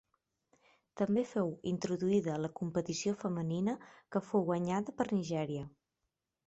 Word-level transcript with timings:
També 1.01 1.23
fou 1.31 1.51
introduïda 1.73 2.39
la 2.47 2.51
competició 2.61 3.15
femenina, 3.25 3.77
que 4.17 4.27
fou 4.31 4.51
guanyada 4.51 5.01
per 5.03 5.11
Nigèria. 5.21 5.71